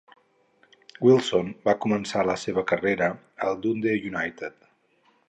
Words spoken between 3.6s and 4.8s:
Dundee United.